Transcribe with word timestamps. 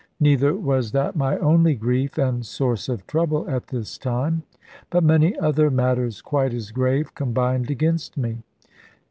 Neither 0.19 0.55
was 0.55 0.93
that 0.93 1.15
my 1.15 1.37
only 1.37 1.75
grief 1.75 2.17
and 2.17 2.43
source 2.43 2.89
of 2.89 3.05
trouble 3.05 3.47
at 3.47 3.67
this 3.67 3.99
time; 3.99 4.41
but 4.89 5.03
many 5.03 5.37
other 5.37 5.69
matters 5.69 6.23
quite 6.23 6.55
as 6.55 6.71
grave 6.71 7.13
combined 7.13 7.69
against 7.69 8.17
me. 8.17 8.39